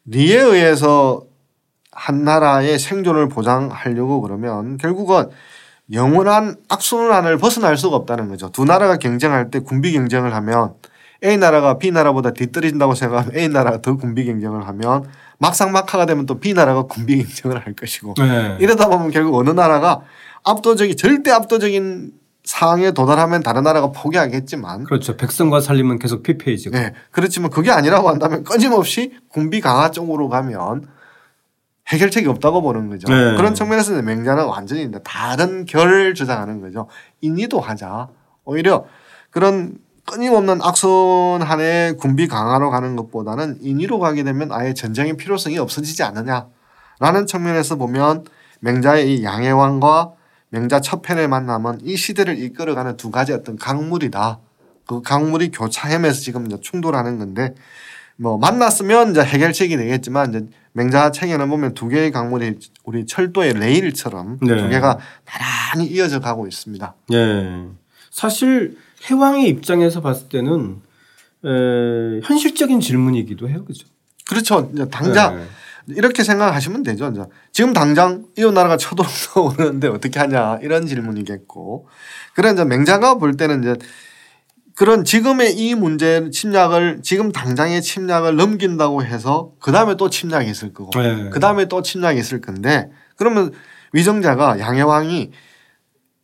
[0.07, 1.23] 리에 의해서
[1.91, 5.29] 한 나라의 생존을 보장하려고 그러면 결국은
[5.91, 8.49] 영원한 악순환을 벗어날 수가 없다는 거죠.
[8.49, 10.73] 두 나라가 경쟁할 때 군비 경쟁을 하면
[11.23, 15.05] A 나라가 B 나라보다 뒤떨어진다고 생각하면 A 나라가 더 군비 경쟁을 하면
[15.39, 18.57] 막상 막하가 되면 또 B 나라가 군비 경쟁을 할 것이고 네.
[18.59, 20.01] 이러다 보면 결국 어느 나라가
[20.43, 22.11] 압도적인 절대 압도적인
[22.47, 25.17] 상황에 도달하면 다른 나라가 포기하겠지만 그렇죠.
[25.17, 26.77] 백성과 살림은 계속 피폐해지고.
[26.77, 26.93] 네.
[27.11, 30.87] 그렇지만 그게 아니라고 한다면 끊임없이 군비 강화 쪽으로 가면
[31.89, 33.09] 해결책이 없다고 보는 거죠.
[33.13, 33.35] 네.
[33.35, 36.87] 그런 측면에서 맹자는 완전히 다른 결을 주장하는 거죠.
[37.19, 38.07] 인리도 하자.
[38.45, 38.85] 오히려
[39.29, 47.27] 그런 끊임없는 악순환의 군비 강화로 가는 것보다는 인위로 가게 되면 아예 전쟁의 필요성이 없어지지 않느냐라는
[47.27, 48.23] 측면에서 보면
[48.61, 50.13] 맹자의 이 양해왕과
[50.49, 54.39] 맹자 첫 편의 만남은 이 시대를 이끌어가는 두 가지 어떤 강물이다.
[54.85, 57.53] 그 강물이 교차하면서 지금 충돌하는 건데
[58.15, 64.39] 뭐 만났으면 이제 해결책이 되겠지만 이제 맹자 책에는 보면 두 개의 강물이 우리 철도의 레일처럼
[64.41, 64.55] 네.
[64.57, 66.95] 두 개가 나란히 이어져 가고 있습니다.
[67.09, 67.65] 네.
[68.09, 68.77] 사실
[69.09, 70.81] 해왕의 입장에서 봤을 때는
[71.45, 73.85] 에, 현실적인 질문이기도 해요, 그죠?
[74.27, 74.69] 그렇죠.
[74.73, 75.45] 이제 당장 네.
[75.87, 77.09] 이렇게 생각하시면 되죠.
[77.09, 77.21] 이제
[77.51, 81.87] 지금 당장 이웃 나라가 쳐들어오는데 어떻게 하냐 이런 질문이겠고,
[82.33, 83.75] 그런 이제 맹자가 볼 때는 이제
[84.77, 90.71] 그런 지금의 이 문제 침략을 지금 당장의 침략을 넘긴다고 해서 그 다음에 또 침략이 있을
[90.71, 91.31] 거고 네.
[91.31, 93.53] 그 다음에 또 침략이 있을 건데 그러면
[93.93, 95.31] 위정자가 양해왕이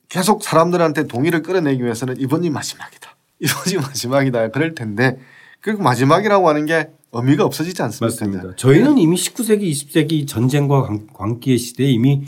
[0.08, 3.16] 계속 사람들한테 동의를 끌어내기 위해서는 이번이 마지막이다.
[3.40, 4.50] 이번이 마지막이다.
[4.50, 5.18] 그럴 텐데
[5.60, 8.06] 그 마지막이라고 하는 게 의미가 없어지지 않습니까?
[8.06, 8.56] 맞습니다.
[8.56, 12.26] 저희는 이미 19세기, 20세기 전쟁과 광 기의 시대에 이미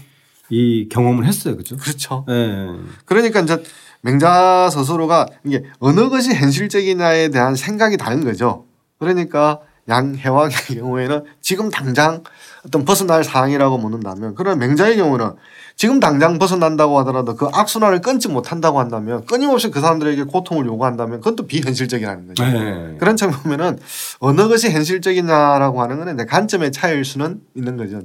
[0.49, 1.57] 이 경험을 했어요.
[1.57, 1.75] 그죠?
[1.77, 2.23] 그렇죠.
[2.27, 2.67] 네.
[3.05, 3.63] 그러니까 이제
[4.01, 8.65] 맹자 스스로가 이게 어느 것이 현실적이냐에 대한 생각이 다른 거죠.
[8.99, 12.23] 그러니까 양해왕의 경우에는 지금 당장
[12.65, 15.31] 어떤 벗어날 상황이라고 묻는다면 그런 맹자의 경우는
[15.75, 21.35] 지금 당장 벗어난다고 하더라도 그 악순환을 끊지 못한다고 한다면 끊임없이 그 사람들에게 고통을 요구한다면 그건
[21.35, 22.45] 또 비현실적이라는 거죠.
[22.45, 22.95] 네.
[22.97, 23.77] 그런 점 보면은
[24.19, 28.01] 어느 것이 현실적이냐라고 하는 거는 관점의 차이일 수는 있는 거죠.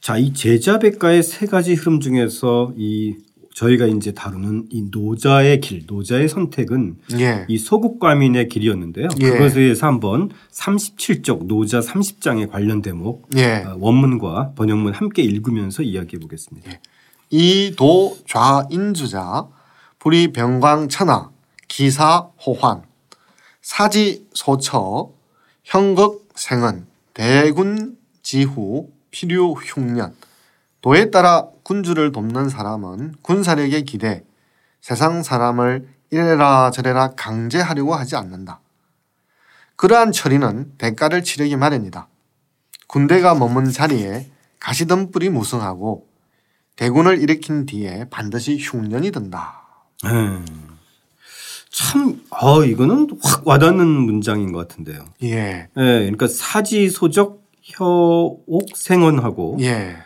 [0.00, 3.16] 자, 이 제자 백가의 세 가지 흐름 중에서 이
[3.60, 7.44] 저희가 이제 다루는 이 노자의 길, 노자의 선택은 예.
[7.46, 9.08] 이 소국과민의 길이었는데요.
[9.20, 9.30] 예.
[9.32, 13.64] 그것에 대해서 한번 37쪽 노자 30장에 관련 대목 예.
[13.66, 16.70] 어, 원문과 번역문 함께 읽으면서 이야기해 보겠습니다.
[16.70, 16.80] 예.
[17.28, 19.46] 이도 좌인주자
[19.98, 21.30] 불이 병광천하
[21.68, 22.82] 기사 호환
[23.60, 25.10] 사지 소처
[25.64, 30.14] 형극 생은 대군 지후 필요 흉년
[30.80, 34.24] 도에 따라 군주를 돕는 사람은 군사력에 기대
[34.80, 38.60] 세상 사람을 이래라 저래라 강제하려고 하지 않는다.
[39.76, 42.08] 그러한 처리는 대가를 치르기 마련이다.
[42.86, 46.06] 군대가 머문 자리에 가시덤불이 무성하고
[46.76, 49.62] 대군을 일으킨 뒤에 반드시 흉년이 든다.
[50.06, 50.44] 음.
[51.70, 55.04] 참, 어, 이거는 확 와닿는 문장인 것 같은데요.
[55.22, 55.28] 예.
[55.30, 59.96] 예, 그러니까 사지소적 혀옥 생원하고 예.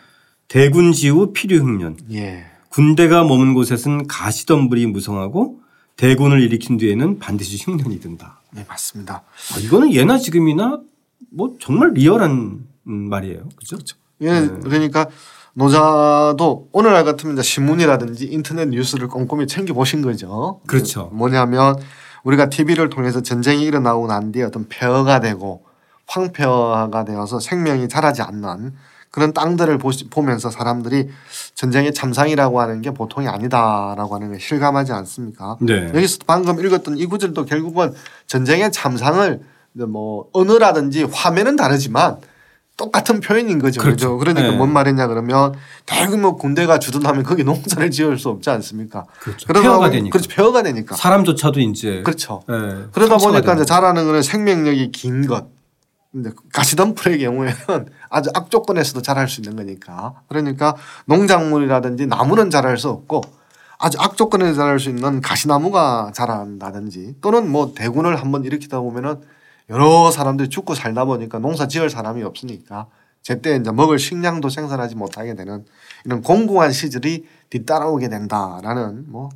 [0.47, 1.97] 대군지후 필요흉년.
[2.13, 2.45] 예.
[2.69, 5.61] 군대가 머문 곳에서는 가시덤불이 무성하고
[5.97, 8.41] 대군을 일으킨 뒤에는 반드시 흉년이 든다.
[8.51, 9.23] 네, 맞습니다.
[9.53, 10.81] 아, 이거는 예나 지금이나
[11.31, 13.49] 뭐 정말 리얼한 음, 말이에요.
[13.55, 13.77] 그죠?
[14.21, 15.07] 예, 그러니까
[15.53, 20.59] 노자도 오늘날 같으면 신문이라든지 인터넷 뉴스를 꼼꼼히 챙겨 보신 거죠.
[20.67, 21.09] 그렇죠.
[21.13, 21.77] 뭐냐면
[22.23, 25.63] 우리가 TV를 통해서 전쟁이 일어나고 난 뒤에 어떤 폐허가 되고
[26.07, 28.73] 황폐화가 되어서 생명이 자라지 않는
[29.15, 31.07] 그런 땅들을 보시, 보면서 사람들이
[31.53, 35.55] 전쟁의 참상이라고 하는 게 보통이 아니다라고 하는 걸 실감하지 않습니까?
[35.61, 35.87] 네.
[35.87, 37.93] 여기서 방금 읽었던 이 구절도 결국은
[38.27, 39.39] 전쟁의 참상을
[39.87, 42.17] 뭐 언어라든지 화면은 다르지만
[42.75, 43.79] 똑같은 표현인 거죠.
[43.79, 44.17] 그렇죠.
[44.17, 44.17] 그렇죠.
[44.17, 44.57] 그러니까 네.
[44.57, 45.53] 뭔 말이냐 그러면
[45.85, 49.05] 대규모 군대가 주둔하면 거기 농사를 지을 수 없지 않습니까?
[49.21, 49.47] 그렇죠.
[49.47, 50.11] 그러다 폐허가 되니까.
[50.11, 50.29] 그렇죠.
[50.29, 50.95] 폐허가 되니까.
[50.97, 52.43] 사람조차도 이제 그렇죠.
[52.49, 55.54] 예, 그러다 보니까 이제 자라는 거는 생명력이 긴 것.
[56.15, 60.13] 근데 가시덤불의 경우에는 아주 악조건에서도 자랄 수 있는 거니까.
[60.29, 63.19] 그러니까 농작물이라든지 나무는 자랄 수 없고
[63.77, 69.19] 아주 악조건에서 자랄 수 있는 가시나무가 자란다든지 또는 뭐 대군을 한번 일으키다 보면은
[69.69, 72.87] 여러 사람들이 죽고 살다 보니까 농사 지을 사람이 없으니까
[73.21, 75.65] 제때 이제 먹을 식량도 생산하지 못하게 되는
[76.05, 79.31] 이런 공공한 시절이 뒤따라오게 된다라는 뭐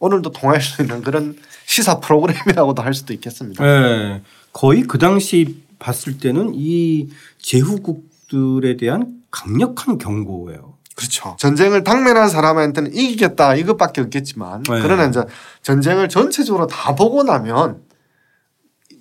[0.00, 3.62] 오늘도 통할 수 있는 그런 시사 프로그램이라고도 할 수도 있겠습니다.
[3.66, 4.22] 예,
[4.54, 10.78] 거의 그 당시 봤을 때는 이 제후국들에 대한 강력한 경고예요.
[10.96, 11.36] 그렇죠.
[11.38, 14.80] 전쟁을 당면한 사람한테는 이기겠다 이것밖에 없겠지만 네.
[14.80, 15.22] 그러나 이제
[15.60, 17.82] 전쟁을 전체적으로 다 보고 나면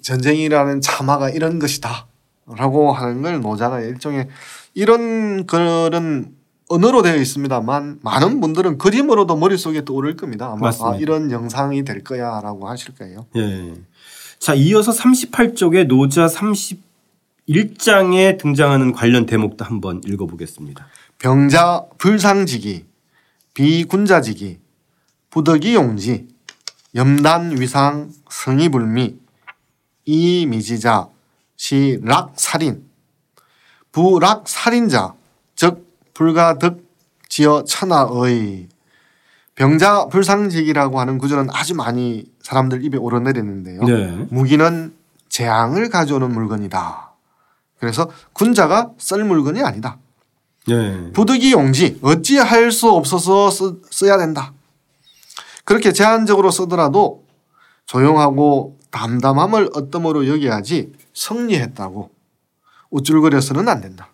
[0.01, 4.27] 전쟁이라는 참화가 이런 것이다라고 하는 걸 노자가 일종의
[4.73, 6.35] 이런 글은
[6.69, 10.51] 언어로 되어 있습니다만 많은 분들은 그림으로도 머릿속에 떠오를 겁니다.
[10.51, 10.69] 아마.
[10.69, 13.27] 아, 이런 영상이 될 거야라고 하실 거예요.
[13.35, 13.73] 예.
[14.43, 16.25] 자, 이어서 38쪽의 노자
[17.47, 20.85] 31장에 등장하는 관련 대목도 한번 읽어보겠습니다.
[21.17, 22.83] 병자 불상지기,
[23.53, 24.59] 비군자지기,
[25.29, 26.27] 부덕이 용지,
[26.93, 29.15] 염단 위상 성이 불미,
[30.03, 31.07] 이미지자,
[31.55, 32.83] 시락 살인,
[33.93, 35.13] 부락 살인자,
[35.55, 36.85] 즉 불가득
[37.29, 38.67] 지어 천하의
[39.55, 43.83] 병자 불상지기라고 하는 구절은 아주 많이 사람들 입에 오르내리는데요.
[43.83, 44.27] 네.
[44.29, 44.95] 무기는
[45.29, 47.11] 재앙을 가져오는 물건이다.
[47.79, 49.97] 그래서 군자가 쓸 물건이 아니다.
[50.69, 51.11] 예.
[51.11, 54.53] 부득이 용지 어찌할 수 없어서 쓰, 써야 된다.
[55.65, 57.25] 그렇게 제한적으로 쓰더라도
[57.85, 62.09] 조용하고 담담함을 어떠므로 여겨야지 성리했다고
[62.89, 64.12] 우쭐거려서는 안 된다.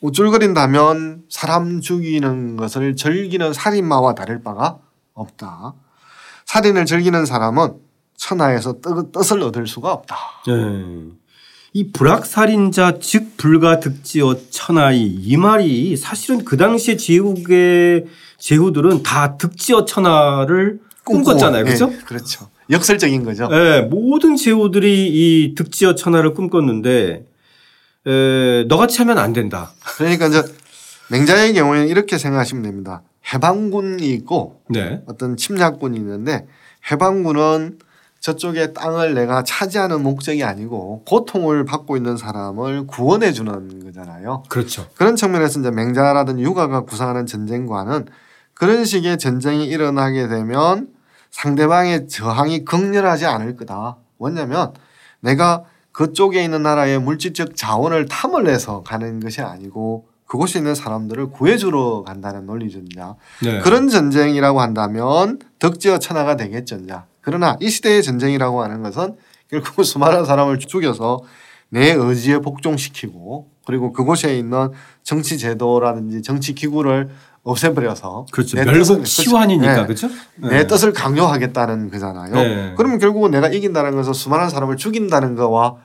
[0.00, 4.78] 우쭐거린다면 사람 죽이는 것을 즐기는 살인마와 다를 바가
[5.14, 5.74] 없다.
[6.46, 7.74] 살인을 즐기는 사람은
[8.16, 10.16] 천하에서 뜻, 뜻을 얻을 수가 없다.
[10.48, 11.20] 예.
[11.72, 18.06] 이 불악살인자 즉 불가득지어 천하이 이 말이 사실은 그 당시에 제후의
[18.38, 21.64] 제후들은 다 득지어 천하를 꿈꿨잖아요.
[21.64, 21.90] 그렇죠?
[21.92, 22.48] 예, 그렇죠.
[22.70, 23.48] 역설적인 거죠.
[23.52, 27.26] 예, 모든 제후들이 이 득지어 천하를 꿈꿨는데
[28.06, 29.72] 에, 너같이 하면 안 된다.
[30.04, 30.42] 그러니까 이제
[31.10, 33.02] 맹자의 경우에는 이렇게 생각하시면 됩니다.
[33.32, 35.02] 해방군이 있고 네.
[35.06, 36.46] 어떤 침략군이 있는데
[36.90, 37.78] 해방군은
[38.20, 44.42] 저쪽의 땅을 내가 차지하는 목적이 아니고 고통을 받고 있는 사람을 구원해 주는 거잖아요.
[44.48, 44.86] 그렇죠.
[44.94, 48.06] 그런 측면에서 이제 맹자라든지 유가가 구상하는 전쟁과는
[48.54, 50.88] 그런 식의 전쟁이 일어나게 되면
[51.30, 53.96] 상대방의 저항이 극렬하지 않을 거다.
[54.18, 54.74] 뭐냐면
[55.20, 62.04] 내가 그쪽에 있는 나라의 물질적 자원을 탐을 내서 가는 것이 아니고 그곳에 있는 사람들을 구해주러
[62.06, 63.16] 간다는 논리전자.
[63.42, 63.58] 네.
[63.60, 67.06] 그런 전쟁이라고 한다면 덕지어 천하가 되겠전자.
[67.20, 69.16] 그러나 이 시대의 전쟁이라고 하는 것은
[69.48, 71.22] 결국 수많은 사람을 죽여서
[71.68, 74.70] 내 의지에 복종시키고 그리고 그곳에 있는
[75.02, 77.10] 정치 제도라든지 정치 기구를
[77.50, 78.56] 없애버려서 그렇죠.
[78.56, 79.82] 뜻을- 치환이니까 네.
[79.86, 80.08] 그렇죠.
[80.36, 82.34] 내 뜻을 강요하겠다는 거잖아요.
[82.34, 82.74] 네.
[82.76, 85.76] 그러면 결국은 내가 이긴다는 것은 수많은 사람을 죽인다는 거와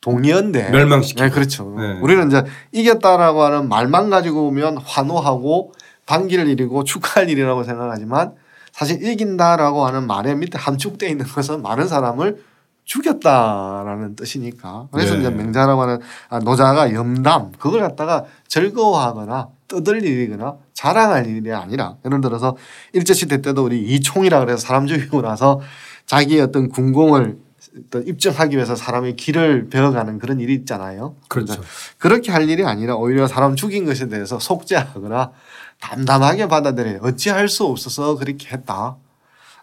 [0.00, 1.24] 동의어인데 멸망시키고.
[1.24, 1.74] 네, 그렇죠.
[1.78, 1.98] 네.
[2.00, 5.72] 우리는 이제 이겼다라고 하는 말만 가지고 보면 환호하고
[6.06, 8.32] 반기를 일이고 축하할 일이라고 생각하지만
[8.72, 12.42] 사실 이긴다라고 하는 말의 밑에 함축되어 있는 것은 많은 사람을
[12.88, 15.20] 죽였다라는 뜻이니까 그래서 네.
[15.20, 15.98] 이제 맹자라고 하는
[16.30, 22.56] 아, 노자가 염담 그걸 갖다가 즐거워하거나 떠들 일이거나 자랑할 일이 아니라 예를 들어서
[22.94, 25.60] 일제시대 때도 우리 이총이라 그래서 사람 죽이고 나서
[26.06, 27.36] 자기의 어떤 군공을
[27.78, 31.14] 어떤 입증하기 위해서 사람의 길을 배워가는 그런 일이 있잖아요.
[31.28, 31.60] 그렇죠.
[31.98, 35.32] 그렇게 할 일이 아니라 오히려 사람 죽인 것에 대해서 속죄하거나
[35.80, 38.96] 담담하게 받아들여 어찌할 수 없어서 그렇게 했다.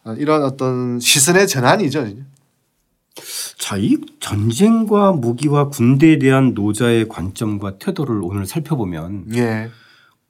[0.03, 2.05] 어, 이런 어떤 시선의 전환이죠.
[3.57, 9.69] 자, 이 전쟁과 무기와 군대에 대한 노자의 관점과 태도를 오늘 살펴보면 예.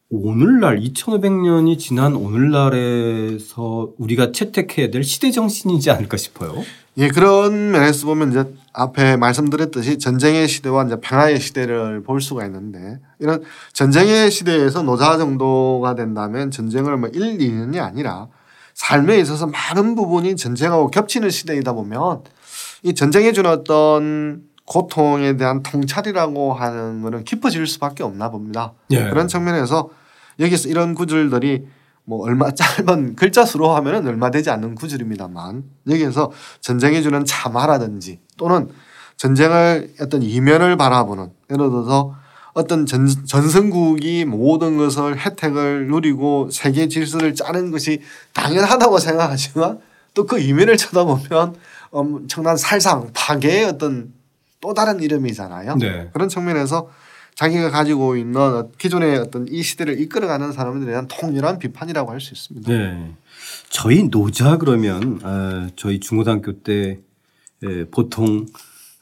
[0.09, 6.53] 오늘날 2500년이 지난 오늘날에서 우리가 채택해야 될 시대 정신이지 않을까 싶어요.
[6.97, 12.99] 예, 그런 면에서 보면 이제 앞에 말씀드렸듯이 전쟁의 시대와 이제 평화의 시대를 볼 수가 있는데
[13.19, 13.43] 이런
[13.73, 18.27] 전쟁의 시대에서 노자 정도가 된다면 전쟁을 뭐 1, 2년이 아니라
[18.75, 22.23] 삶에 있어서 많은 부분이 전쟁하고 겹치는 시대이다 보면
[22.83, 28.73] 이 전쟁에 주는 어떤 고통에 대한 통찰이라고 하는 거는 깊어질 수밖에 없나 봅니다.
[28.91, 29.09] 예.
[29.09, 29.89] 그런 측면에서
[30.39, 31.67] 여기서 이런 구절들이
[32.03, 38.69] 뭐 얼마 짧은 글자 수로 하면은 얼마 되지 않는 구절입니다만 여기에서 전쟁이 주는 참화라든지 또는
[39.17, 42.15] 전쟁을 어떤 이면을 바라보는 예를 들어서
[42.53, 48.01] 어떤 전, 전성국이 모든 것을 혜택을 누리고 세계 질서를 짜는 것이
[48.33, 49.79] 당연하다고 생각하지만
[50.15, 51.55] 또 그 이면을 쳐다보면
[51.95, 54.13] 엄청난 살상 파괴의 어떤
[54.59, 55.77] 또 다른 이름이잖아요.
[55.77, 56.09] 네.
[56.13, 56.89] 그런 측면에서
[57.35, 62.71] 자기가 가지고 있는 기존의 어떤 이 시대를 이끌어가는 사람들에 대한 통렬한 비판이라고 할 수 있습니다.
[62.71, 63.11] 네.
[63.69, 66.99] 저희 노자 그러면 어, 저희 중고등학교 때
[67.63, 68.45] 예, 보통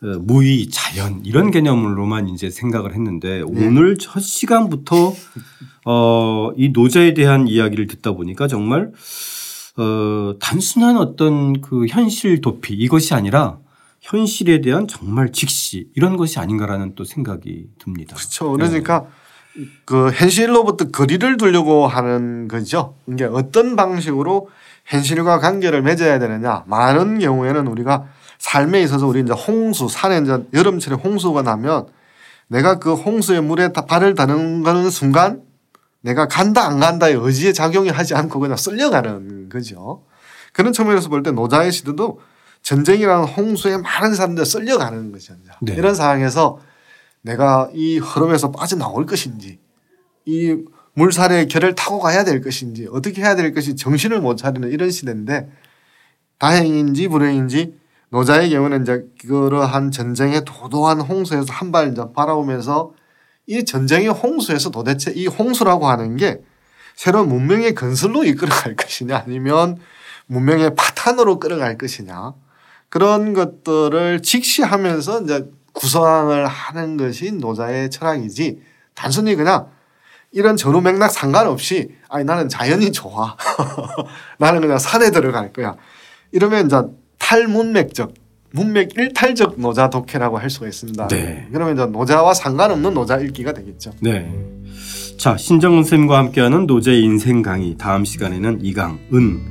[0.01, 3.41] 어, 무의 자연 이런 개념으로만 이제 생각을 했는데 네.
[3.41, 5.13] 오늘 첫 시간부터
[5.85, 8.91] 어, 이 노자에 대한 이야기를 듣다 보니까 정말
[9.77, 13.57] 어, 단순한 어떤 그 현실 도피 이것이 아니라
[14.01, 18.15] 현실에 대한 정말 직시 이런 것이 아닌가라는 또 생각이 듭니다.
[18.15, 18.51] 그렇죠.
[18.51, 19.05] 그러니까
[19.55, 19.65] 네.
[19.85, 22.95] 그 현실로부터 거리를 두려고 하는 거죠.
[23.07, 24.49] 이게 어떤 방식으로
[24.85, 26.63] 현실과 관계를 맺어야 되느냐.
[26.67, 28.05] 많은 경우에는 우리가
[28.39, 31.87] 삶에 있어서 우리 이제 홍수 산에 이제 여름철에 홍수가 나면
[32.47, 35.41] 내가 그 홍수의 물에 발을 다는 순간
[36.03, 40.03] 내가 간다 안 간다의 의지에 작용이 하지 않고 그냥 쓸려가는 거죠.
[40.51, 42.19] 그런 측면에서 볼 때 노자의 시대도
[42.61, 45.33] 전쟁이라는 홍수에 많은 사람들 쓸려가는 거죠.
[45.61, 45.73] 네.
[45.73, 46.59] 이런 상황에서
[47.21, 49.59] 내가 이 흐름에서 빠져나올 것인지
[50.25, 50.57] 이
[50.95, 55.49] 물살의 결을 타고 가야 될 것인지 어떻게 해야 될 것이 정신을 못 차리는 이런 시대인데
[56.37, 57.77] 다행인지 불행인지
[58.09, 62.91] 노자의 경우는 이제 그러한 전쟁의 도도한 홍수에서 한 발 이제 바라보면서
[63.47, 66.41] 이 전쟁의 홍수에서 도대체 이 홍수라고 하는 게
[66.95, 69.77] 새로운 문명의 건설로 이끌어갈 것이냐 아니면
[70.27, 72.33] 문명의 파탄으로 끌어갈 것이냐
[72.89, 78.61] 그런 것들을 직시하면서 이제 구성을 하는 것이 노자의 철학이지
[78.93, 79.67] 단순히 그냥
[80.31, 83.37] 이런 전후 맥락 상관없이 아니 나는 자연이 좋아.
[84.39, 85.75] 나는 그냥 산에 들어갈 거야.
[86.31, 86.81] 이러면 이제
[87.19, 88.13] 탈문맥적
[88.53, 91.07] 문맥 일탈적 노자 독해라고 할 수가 있습니다.
[91.07, 91.47] 네.
[91.51, 93.91] 그러면 이제 노자와 상관없는 노자 읽기가 되겠죠.
[93.99, 94.31] 네.
[95.17, 99.41] 자 신정은 쌤과 함께하는 노자의 인생 강의 다음 시간에는 이강 은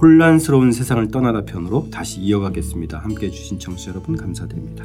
[0.00, 2.98] 혼란스러운 세상을 떠나다 편으로 다시 이어가겠습니다.
[2.98, 4.84] 함께 해 주신 청취자 여러분 감사드립니다.